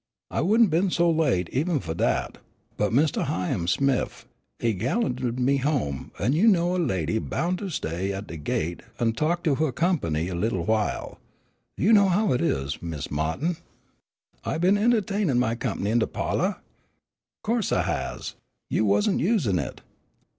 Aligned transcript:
I 0.31 0.41
wouldn't 0.41 0.71
been 0.71 0.89
so 0.89 1.11
late 1.11 1.47
even 1.51 1.79
fu' 1.79 1.93
dat, 1.93 2.39
but 2.75 2.91
Mistah 2.91 3.25
Hi'am 3.25 3.67
Smif, 3.67 4.25
he 4.57 4.73
gallanted 4.73 5.37
me 5.39 5.57
home 5.57 6.09
an' 6.17 6.33
you 6.33 6.47
know 6.47 6.75
a 6.75 6.79
lady 6.81 7.19
boun' 7.19 7.55
to 7.57 7.69
stan' 7.69 8.11
at 8.11 8.25
de 8.25 8.35
gate 8.35 8.81
an' 8.97 9.13
talk 9.13 9.43
to 9.43 9.53
huh 9.53 9.71
comp'ny 9.71 10.27
a 10.27 10.33
little 10.33 10.65
while. 10.65 11.19
You 11.77 11.93
know 11.93 12.09
how 12.09 12.33
it 12.33 12.41
is, 12.41 12.81
Mis' 12.81 13.09
Ma'tin. 13.11 13.57
"I 14.43 14.57
been 14.57 14.75
en'tainin' 14.75 15.37
my 15.37 15.53
comp'ny 15.53 15.91
in 15.91 15.99
de 15.99 16.07
pa'lor? 16.07 16.55
Co'se 17.43 17.71
I 17.71 17.83
has; 17.83 18.33
you 18.71 18.85
wasn't 18.85 19.19
usin' 19.19 19.59
it. 19.59 19.81